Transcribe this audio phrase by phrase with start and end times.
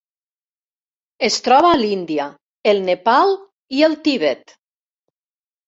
[1.27, 2.25] Es troba a l'Índia,
[2.73, 3.37] el Nepal
[3.81, 4.59] i el Tibet.